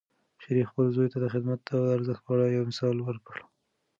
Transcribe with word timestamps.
شریف 0.41 0.67
خپل 0.71 0.85
زوی 0.95 1.07
ته 1.13 1.17
د 1.19 1.25
وخت 1.27 1.67
د 1.69 1.71
ارزښت 1.95 2.21
په 2.25 2.31
اړه 2.33 2.45
یو 2.55 2.63
مثال 2.69 2.95
ورکړ. 3.01 3.37